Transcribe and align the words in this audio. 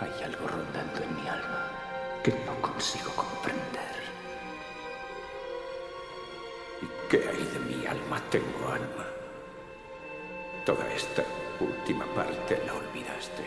Hay 0.00 0.12
algo 0.24 0.46
rondando 0.46 1.02
en 1.02 1.14
mi 1.16 1.28
alma 1.28 1.70
que 2.22 2.32
no 2.44 2.60
consigo 2.60 3.10
comprender. 3.12 3.96
¿Y 6.82 7.08
qué 7.08 7.28
hay 7.28 7.44
de 7.44 7.58
mi 7.60 7.86
alma? 7.86 8.20
Tengo 8.30 8.68
alma. 8.68 9.06
Toda 10.66 10.86
esta 10.92 11.24
última 11.60 12.04
parte 12.14 12.62
la 12.66 12.74
olvidaste. 12.74 13.44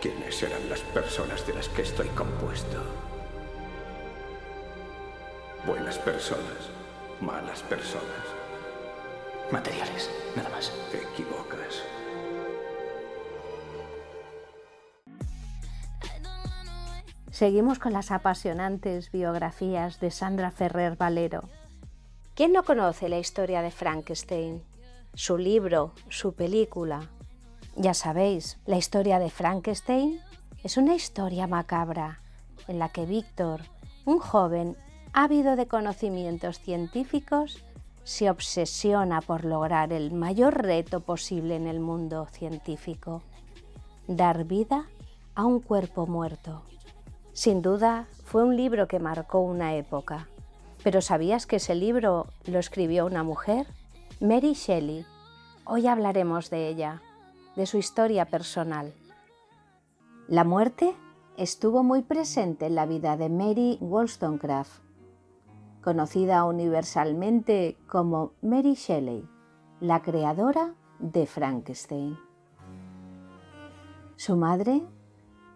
¿Quiénes 0.00 0.42
eran 0.42 0.68
las 0.68 0.80
personas 0.80 1.46
de 1.46 1.54
las 1.54 1.68
que 1.68 1.82
estoy 1.82 2.08
compuesto? 2.08 2.82
Buenas 5.66 5.98
personas, 5.98 6.70
malas 7.20 7.62
personas. 7.62 8.24
Materiales, 9.52 10.10
nada 10.34 10.48
más. 10.48 10.72
Seguimos 17.40 17.78
con 17.78 17.94
las 17.94 18.10
apasionantes 18.10 19.10
biografías 19.10 19.98
de 19.98 20.10
Sandra 20.10 20.50
Ferrer 20.50 20.98
Valero. 20.98 21.44
¿Quién 22.34 22.52
no 22.52 22.64
conoce 22.64 23.08
la 23.08 23.18
historia 23.18 23.62
de 23.62 23.70
Frankenstein? 23.70 24.62
Su 25.14 25.38
libro, 25.38 25.92
su 26.10 26.34
película. 26.34 27.08
Ya 27.76 27.94
sabéis, 27.94 28.58
la 28.66 28.76
historia 28.76 29.18
de 29.18 29.30
Frankenstein 29.30 30.20
es 30.64 30.76
una 30.76 30.94
historia 30.94 31.46
macabra 31.46 32.20
en 32.68 32.78
la 32.78 32.90
que 32.90 33.06
Víctor, 33.06 33.62
un 34.04 34.18
joven 34.18 34.76
ávido 35.14 35.56
de 35.56 35.66
conocimientos 35.66 36.58
científicos, 36.58 37.64
se 38.04 38.28
obsesiona 38.28 39.22
por 39.22 39.46
lograr 39.46 39.94
el 39.94 40.12
mayor 40.12 40.62
reto 40.62 41.00
posible 41.00 41.56
en 41.56 41.68
el 41.68 41.80
mundo 41.80 42.26
científico, 42.26 43.22
dar 44.08 44.44
vida 44.44 44.90
a 45.34 45.46
un 45.46 45.60
cuerpo 45.60 46.06
muerto. 46.06 46.64
Sin 47.32 47.62
duda, 47.62 48.08
fue 48.24 48.44
un 48.44 48.56
libro 48.56 48.88
que 48.88 48.98
marcó 48.98 49.40
una 49.40 49.74
época. 49.74 50.28
Pero 50.82 51.00
¿sabías 51.00 51.46
que 51.46 51.56
ese 51.56 51.74
libro 51.74 52.26
lo 52.46 52.58
escribió 52.58 53.06
una 53.06 53.22
mujer? 53.22 53.66
Mary 54.20 54.54
Shelley. 54.54 55.06
Hoy 55.64 55.86
hablaremos 55.86 56.50
de 56.50 56.68
ella, 56.68 57.02
de 57.56 57.66
su 57.66 57.78
historia 57.78 58.24
personal. 58.26 58.92
La 60.26 60.44
muerte 60.44 60.94
estuvo 61.36 61.82
muy 61.82 62.02
presente 62.02 62.66
en 62.66 62.74
la 62.74 62.86
vida 62.86 63.16
de 63.16 63.28
Mary 63.28 63.78
Wollstonecraft, 63.80 64.82
conocida 65.82 66.44
universalmente 66.44 67.76
como 67.86 68.32
Mary 68.42 68.74
Shelley, 68.74 69.26
la 69.80 70.02
creadora 70.02 70.74
de 70.98 71.26
Frankenstein. 71.26 72.18
Su 74.16 74.36
madre, 74.36 74.82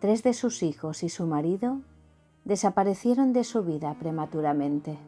tres 0.04 0.22
de 0.22 0.34
sus 0.34 0.62
hijos 0.62 1.02
y 1.02 1.08
su 1.08 1.26
marido 1.26 1.80
desaparecieron 2.44 3.32
de 3.32 3.42
su 3.42 3.64
vida 3.64 3.96
prematuramente. 3.98 4.98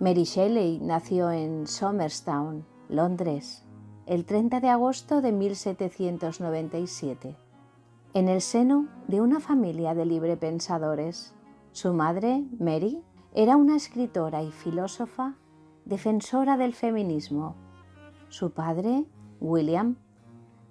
Mary 0.00 0.24
Shelley 0.24 0.80
nació 0.80 1.30
en 1.30 1.66
Somerstown, 1.66 2.64
Londres, 2.88 3.66
el 4.06 4.24
30 4.24 4.60
de 4.60 4.70
agosto 4.70 5.20
de 5.20 5.32
1797, 5.32 7.36
en 8.14 8.28
el 8.30 8.40
seno 8.40 8.88
de 9.08 9.20
una 9.20 9.40
familia 9.40 9.94
de 9.94 10.06
librepensadores. 10.06 11.34
Su 11.72 11.92
madre, 11.92 12.44
Mary, 12.58 13.02
era 13.34 13.58
una 13.58 13.76
escritora 13.76 14.42
y 14.42 14.50
filósofa 14.50 15.36
defensora 15.84 16.56
del 16.56 16.72
feminismo. 16.72 17.56
Su 18.30 18.52
padre, 18.52 19.04
William, 19.38 19.96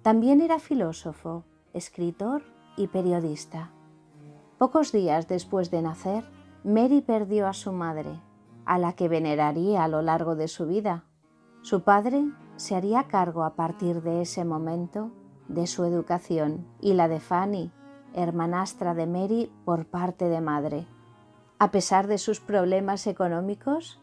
también 0.02 0.40
era 0.40 0.58
filósofo, 0.58 1.44
escritor 1.74 2.42
y 2.76 2.86
periodista. 2.86 3.70
Pocos 4.58 4.92
días 4.92 5.28
después 5.28 5.70
de 5.70 5.82
nacer, 5.82 6.24
Mary 6.64 7.02
perdió 7.02 7.46
a 7.46 7.52
su 7.52 7.72
madre, 7.72 8.20
a 8.64 8.78
la 8.78 8.94
que 8.94 9.08
veneraría 9.08 9.84
a 9.84 9.88
lo 9.88 10.00
largo 10.00 10.36
de 10.36 10.48
su 10.48 10.66
vida. 10.66 11.04
Su 11.62 11.82
padre 11.82 12.24
se 12.56 12.76
haría 12.76 13.08
cargo 13.08 13.44
a 13.44 13.54
partir 13.54 14.02
de 14.02 14.22
ese 14.22 14.44
momento 14.44 15.10
de 15.48 15.66
su 15.66 15.84
educación 15.84 16.66
y 16.80 16.94
la 16.94 17.08
de 17.08 17.20
Fanny, 17.20 17.70
hermanastra 18.14 18.94
de 18.94 19.06
Mary 19.06 19.52
por 19.64 19.86
parte 19.86 20.28
de 20.28 20.40
madre. 20.40 20.86
A 21.58 21.70
pesar 21.70 22.06
de 22.06 22.18
sus 22.18 22.40
problemas 22.40 23.06
económicos, 23.06 24.00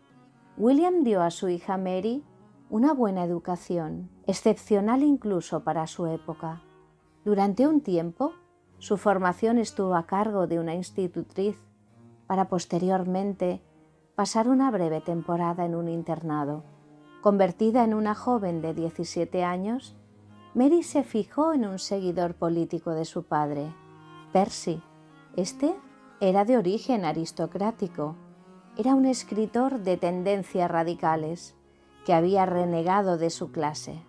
William 0.57 1.03
dio 1.03 1.21
a 1.21 1.31
su 1.31 1.49
hija 1.49 1.77
Mary 1.77 2.23
una 2.69 2.93
buena 2.93 3.23
educación, 3.23 4.09
excepcional 4.27 5.03
incluso 5.03 5.63
para 5.63 5.87
su 5.87 6.07
época. 6.07 6.61
Durante 7.23 7.67
un 7.67 7.81
tiempo, 7.81 8.33
su 8.79 8.97
formación 8.97 9.59
estuvo 9.59 9.95
a 9.95 10.07
cargo 10.07 10.47
de 10.47 10.59
una 10.59 10.73
institutriz 10.73 11.55
para 12.25 12.49
posteriormente 12.49 13.61
pasar 14.15 14.47
una 14.47 14.71
breve 14.71 15.01
temporada 15.01 15.65
en 15.65 15.75
un 15.75 15.87
internado. 15.87 16.63
Convertida 17.21 17.83
en 17.83 17.93
una 17.93 18.15
joven 18.15 18.63
de 18.63 18.73
17 18.73 19.43
años, 19.43 19.95
Mary 20.55 20.81
se 20.81 21.03
fijó 21.03 21.53
en 21.53 21.65
un 21.65 21.77
seguidor 21.77 22.33
político 22.33 22.91
de 22.91 23.05
su 23.05 23.23
padre, 23.23 23.71
Percy. 24.33 24.81
Este 25.35 25.75
era 26.19 26.43
de 26.43 26.57
origen 26.57 27.05
aristocrático. 27.05 28.15
Era 28.77 28.95
un 28.95 29.05
escritor 29.05 29.81
de 29.81 29.97
tendencias 29.97 30.71
radicales 30.71 31.55
que 32.03 32.13
había 32.13 32.47
renegado 32.47 33.19
de 33.19 33.29
su 33.29 33.51
clase. 33.51 34.03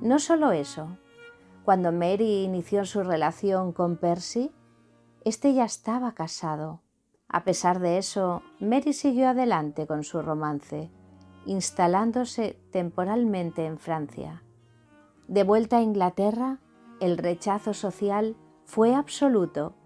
No 0.00 0.18
solo 0.18 0.50
eso, 0.50 0.98
cuando 1.70 1.92
Mary 1.92 2.42
inició 2.42 2.84
su 2.84 3.04
relación 3.04 3.70
con 3.70 3.96
Percy, 3.96 4.50
este 5.24 5.54
ya 5.54 5.64
estaba 5.64 6.14
casado. 6.14 6.80
A 7.28 7.44
pesar 7.44 7.78
de 7.78 7.96
eso, 7.96 8.42
Mary 8.58 8.92
siguió 8.92 9.28
adelante 9.28 9.86
con 9.86 10.02
su 10.02 10.20
romance, 10.20 10.90
instalándose 11.46 12.58
temporalmente 12.72 13.66
en 13.66 13.78
Francia. 13.78 14.42
De 15.28 15.44
vuelta 15.44 15.76
a 15.76 15.82
Inglaterra, 15.82 16.58
el 17.00 17.16
rechazo 17.16 17.72
social 17.72 18.34
fue 18.64 18.96
absoluto 18.96 19.76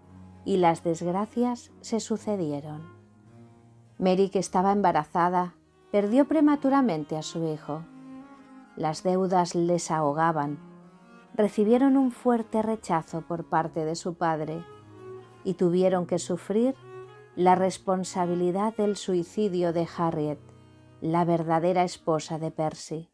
y 0.43 0.57
las 0.57 0.83
desgracias 0.83 1.71
se 1.81 1.99
sucedieron. 1.99 2.81
Mary, 3.99 4.29
que 4.29 4.39
estaba 4.39 4.71
embarazada, 4.71 5.53
perdió 5.91 6.27
prematuramente 6.27 7.15
a 7.15 7.21
su 7.21 7.45
hijo. 7.45 7.83
Las 8.75 9.03
deudas 9.03 9.53
les 9.53 9.91
ahogaban. 9.91 10.73
Recibieron 11.35 11.97
un 11.97 12.11
fuerte 12.11 12.61
rechazo 12.61 13.21
por 13.21 13.43
parte 13.43 13.83
de 13.83 13.95
su 13.95 14.13
padre 14.13 14.63
y 15.43 15.55
tuvieron 15.55 16.05
que 16.05 16.17
sufrir 16.17 16.75
la 17.35 17.55
responsabilidad 17.55 18.73
del 18.77 18.95
suicidio 18.95 19.73
de 19.73 19.85
Harriet, 19.97 20.39
la 21.01 21.25
verdadera 21.25 21.83
esposa 21.83 22.39
de 22.39 22.51
Percy. 22.51 23.09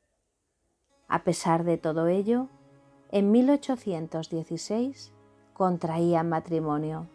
A 1.07 1.23
pesar 1.23 1.63
de 1.63 1.79
todo 1.79 2.05
ello, 2.05 2.47
en 3.09 3.31
1816 3.31 5.13
contraían 5.53 6.29
matrimonio. 6.29 7.09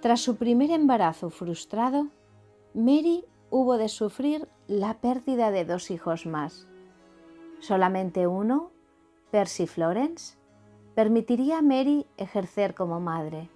Tras 0.00 0.20
su 0.20 0.36
primer 0.36 0.72
embarazo 0.72 1.30
frustrado, 1.30 2.08
Mary 2.74 3.24
hubo 3.50 3.78
de 3.78 3.88
sufrir 3.88 4.48
la 4.66 5.00
pérdida 5.00 5.52
de 5.52 5.64
dos 5.64 5.92
hijos 5.92 6.26
más. 6.26 6.66
Solamente 7.60 8.26
uno, 8.26 8.72
Percy 9.30 9.66
Florence, 9.66 10.36
permitiría 10.94 11.58
a 11.58 11.62
Mary 11.62 12.06
ejercer 12.16 12.74
como 12.74 13.00
madre. 13.00 13.50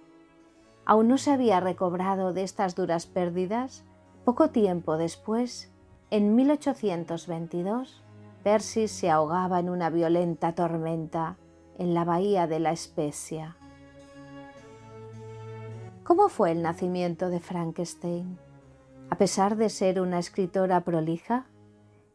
Aún 0.85 1.07
no 1.07 1.17
se 1.17 1.31
había 1.31 1.59
recobrado 1.59 2.33
de 2.33 2.43
estas 2.43 2.75
duras 2.75 3.05
pérdidas. 3.05 3.83
Poco 4.25 4.49
tiempo 4.49 4.97
después, 4.97 5.71
en 6.11 6.35
1822, 6.35 8.03
Percy 8.43 8.87
se 8.87 9.09
ahogaba 9.09 9.59
en 9.59 9.69
una 9.69 9.89
violenta 9.89 10.53
tormenta 10.53 11.37
en 11.77 11.93
la 11.93 12.03
bahía 12.03 12.45
de 12.47 12.59
la 12.59 12.71
Especia. 12.71 13.57
¿Cómo 16.03 16.29
fue 16.29 16.51
el 16.51 16.61
nacimiento 16.61 17.29
de 17.29 17.39
Frankenstein? 17.39 18.37
A 19.09 19.17
pesar 19.17 19.55
de 19.55 19.69
ser 19.69 20.01
una 20.01 20.19
escritora 20.19 20.81
prolija, 20.81 21.45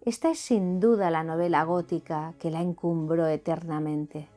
Esta 0.09 0.31
es 0.31 0.39
sin 0.39 0.81
duda 0.81 1.11
la 1.11 1.23
novela 1.23 1.65
gótica 1.65 2.33
que 2.39 2.51
la 2.51 2.63
encumbró 2.63 3.27
eternamente. 3.27 4.31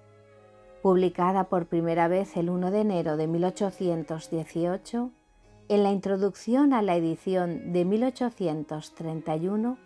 Publicada 0.82 1.46
por 1.46 1.68
primera 1.68 2.10
vez 2.10 2.36
el 2.36 2.50
1 2.50 2.72
de 2.72 2.82
enero 2.82 3.16
de 3.16 3.28
1818, 3.28 5.12
en 5.70 5.84
la 5.84 5.92
introducción 5.94 6.74
a 6.74 6.82
la 6.82 6.98
edición 6.98 7.72
de 7.72 7.86
1831, 7.86 9.78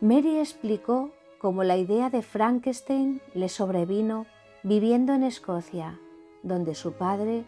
Mary 0.00 0.38
explicó 0.38 1.10
cómo 1.38 1.62
la 1.62 1.76
idea 1.76 2.08
de 2.08 2.22
Frankenstein 2.22 3.20
le 3.34 3.50
sobrevino 3.50 4.24
viviendo 4.62 5.12
en 5.12 5.24
Escocia, 5.24 6.00
donde 6.42 6.74
su 6.74 6.94
padre 6.94 7.44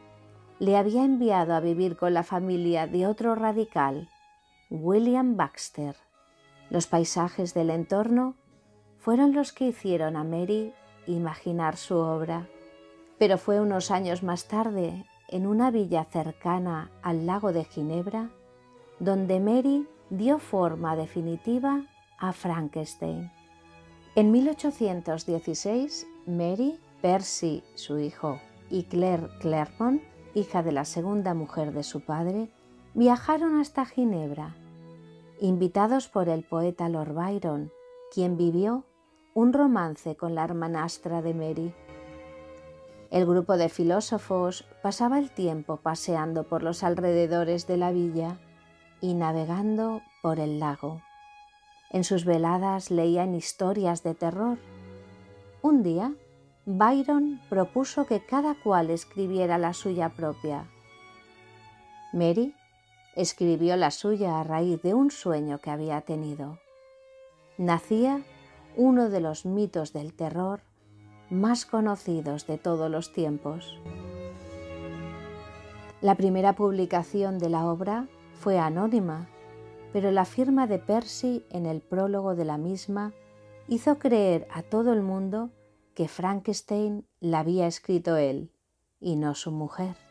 le 0.58 0.76
había 0.76 1.02
enviado 1.02 1.54
a 1.54 1.60
vivir 1.60 1.96
con 1.96 2.12
la 2.12 2.24
familia 2.24 2.86
de 2.86 3.06
otro 3.06 3.34
radical, 3.34 4.10
William 4.68 5.38
Baxter. 5.38 5.96
Los 6.70 6.86
paisajes 6.86 7.54
del 7.54 7.70
entorno 7.70 8.34
fueron 8.98 9.32
los 9.32 9.52
que 9.52 9.68
hicieron 9.68 10.16
a 10.16 10.24
Mary 10.24 10.72
imaginar 11.06 11.76
su 11.76 11.96
obra, 11.96 12.48
pero 13.18 13.38
fue 13.38 13.60
unos 13.60 13.90
años 13.90 14.22
más 14.22 14.48
tarde, 14.48 15.06
en 15.28 15.46
una 15.46 15.70
villa 15.70 16.04
cercana 16.04 16.90
al 17.02 17.26
lago 17.26 17.52
de 17.52 17.64
Ginebra, 17.64 18.30
donde 18.98 19.40
Mary 19.40 19.88
dio 20.10 20.38
forma 20.38 20.96
definitiva 20.96 21.84
a 22.18 22.32
Frankenstein. 22.32 23.30
En 24.14 24.30
1816, 24.30 26.06
Mary, 26.26 26.78
Percy, 27.02 27.62
su 27.74 27.98
hijo, 27.98 28.40
y 28.70 28.84
Claire 28.84 29.28
Claremont, 29.40 30.02
hija 30.34 30.62
de 30.62 30.72
la 30.72 30.84
segunda 30.84 31.34
mujer 31.34 31.72
de 31.72 31.82
su 31.82 32.00
padre, 32.00 32.50
viajaron 32.94 33.60
hasta 33.60 33.84
Ginebra, 33.84 34.54
invitados 35.40 36.08
por 36.08 36.28
el 36.28 36.44
poeta 36.44 36.88
Lord 36.88 37.14
Byron, 37.14 37.72
quien 38.12 38.36
vivió 38.36 38.84
un 39.34 39.52
romance 39.52 40.16
con 40.16 40.34
la 40.34 40.44
hermanastra 40.44 41.22
de 41.22 41.34
Mary. 41.34 41.74
El 43.10 43.26
grupo 43.26 43.56
de 43.56 43.68
filósofos 43.68 44.64
pasaba 44.82 45.18
el 45.18 45.30
tiempo 45.30 45.76
paseando 45.76 46.44
por 46.44 46.62
los 46.62 46.82
alrededores 46.82 47.66
de 47.66 47.76
la 47.76 47.92
villa 47.92 48.38
y 49.00 49.14
navegando 49.14 50.02
por 50.22 50.40
el 50.40 50.58
lago. 50.58 51.02
En 51.90 52.02
sus 52.02 52.24
veladas 52.24 52.90
leían 52.90 53.34
historias 53.34 54.02
de 54.02 54.14
terror. 54.14 54.58
Un 55.62 55.82
día, 55.82 56.12
Byron 56.64 57.40
propuso 57.48 58.06
que 58.06 58.24
cada 58.24 58.54
cual 58.54 58.90
escribiera 58.90 59.56
la 59.56 59.72
suya 59.72 60.08
propia. 60.08 60.66
Mary 62.12 62.54
escribió 63.16 63.76
la 63.76 63.90
suya 63.90 64.38
a 64.38 64.44
raíz 64.44 64.80
de 64.82 64.94
un 64.94 65.10
sueño 65.10 65.58
que 65.58 65.70
había 65.70 66.02
tenido. 66.02 66.58
Nacía 67.58 68.22
uno 68.76 69.08
de 69.08 69.20
los 69.20 69.46
mitos 69.46 69.92
del 69.92 70.12
terror 70.12 70.60
más 71.30 71.64
conocidos 71.66 72.46
de 72.46 72.58
todos 72.58 72.90
los 72.90 73.12
tiempos. 73.12 73.80
La 76.02 76.14
primera 76.14 76.54
publicación 76.54 77.38
de 77.38 77.48
la 77.48 77.66
obra 77.66 78.06
fue 78.34 78.58
anónima, 78.58 79.28
pero 79.92 80.10
la 80.10 80.26
firma 80.26 80.66
de 80.66 80.78
Percy 80.78 81.42
en 81.50 81.64
el 81.64 81.80
prólogo 81.80 82.34
de 82.34 82.44
la 82.44 82.58
misma 82.58 83.14
hizo 83.66 83.98
creer 83.98 84.46
a 84.52 84.62
todo 84.62 84.92
el 84.92 85.02
mundo 85.02 85.50
que 85.94 86.06
Frankenstein 86.06 87.06
la 87.20 87.40
había 87.40 87.66
escrito 87.66 88.16
él 88.18 88.52
y 89.00 89.16
no 89.16 89.34
su 89.34 89.50
mujer. 89.50 90.05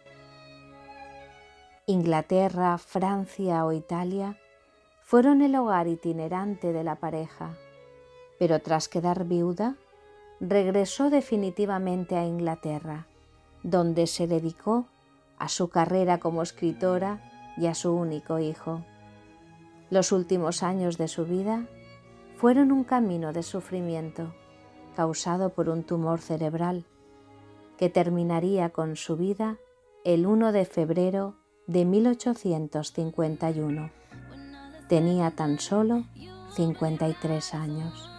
Inglaterra, 1.87 2.79
Francia 2.79 3.63
o 3.63 3.71
Italia 3.71 4.39
fueron 5.03 5.43
el 5.43 5.55
hogar 5.55 5.87
itinerante 5.87 6.73
de 6.73 6.83
la 6.83 6.95
pareja, 6.95 7.55
pero 8.39 8.59
tras 8.59 8.89
quedar 8.89 9.25
viuda, 9.25 9.75
regresó 10.39 11.11
definitivamente 11.11 12.15
a 12.15 12.25
Inglaterra, 12.25 13.05
donde 13.61 14.07
se 14.07 14.25
dedicó 14.25 14.87
a 15.37 15.47
su 15.47 15.69
carrera 15.69 16.19
como 16.19 16.41
escritora 16.41 17.21
y 17.55 17.67
a 17.67 17.75
su 17.75 17.93
único 17.93 18.39
hijo. 18.39 18.83
Los 19.91 20.11
últimos 20.11 20.63
años 20.63 20.97
de 20.97 21.07
su 21.07 21.25
vida 21.25 21.67
fueron 22.35 22.71
un 22.71 22.83
camino 22.83 23.31
de 23.31 23.43
sufrimiento 23.43 24.33
causado 24.95 25.51
por 25.51 25.69
un 25.69 25.83
tumor 25.83 26.19
cerebral 26.19 26.83
que 27.77 27.91
terminaría 27.91 28.71
con 28.71 28.95
su 28.95 29.17
vida 29.17 29.57
el 30.03 30.25
1 30.25 30.51
de 30.51 30.65
febrero 30.65 31.35
de 31.67 31.85
1851. 31.85 33.91
Tenía 34.87 35.31
tan 35.31 35.59
solo 35.59 36.05
53 36.55 37.53
años. 37.53 38.14